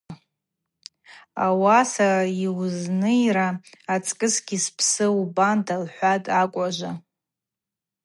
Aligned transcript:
Араса 1.45 2.09
йуызныйра 2.41 3.47
ацкӏысгьи 3.93 4.57
спсы 4.65 5.05
убанда,– 5.21 5.75
лхӏватӏ 5.83 6.27
акӏважва. 6.41 6.91